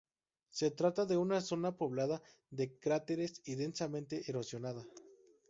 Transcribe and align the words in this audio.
Se 0.49 0.71
trata 0.71 1.05
de 1.05 1.15
una 1.15 1.41
zona 1.41 1.77
poblada 1.77 2.23
de 2.49 2.75
cráteres 2.79 3.39
y 3.45 3.53
densamente 3.53 4.23
erosionada. 4.27 4.83